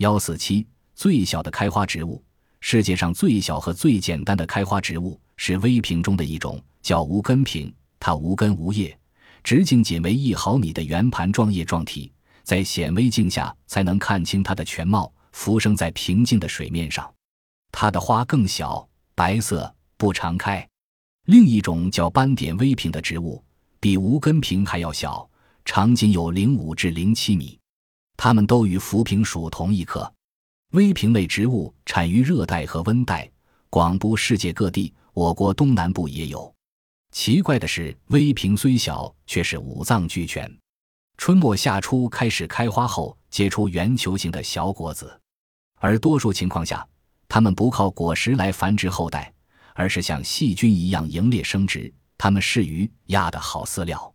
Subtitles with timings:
[0.00, 2.24] 幺四七最小的开花植物，
[2.60, 7.70] 世界上最小和最简单的开花植物是微瓶中的一种，叫无根瓶。
[7.98, 8.98] 它无根无叶，
[9.44, 12.10] 直径仅为一毫米的圆盘状叶状体，
[12.42, 17.12] 在显微镜下才能看清它的全貌，浮生在平静的水面上。
[17.70, 20.66] 它的花更小，白色，不常开。
[21.26, 23.44] 另一种叫斑点微萍的植物，
[23.78, 25.28] 比无根瓶还要小，
[25.66, 27.59] 长仅有零五至零七米。
[28.22, 30.12] 它们都与浮萍属同一科。
[30.72, 33.26] 微萍类植物产于热带和温带，
[33.70, 36.54] 广布世界各地，我国东南部也有。
[37.12, 40.54] 奇怪的是，微萍虽小，却是五脏俱全。
[41.16, 45.18] 春末夏初开始开花后，结出圆球形的小果子，
[45.76, 46.86] 而多数情况下，
[47.26, 49.32] 它们不靠果实来繁殖后代，
[49.72, 51.90] 而是像细菌一样营列生殖。
[52.18, 54.14] 它们适于鸭的好饲料。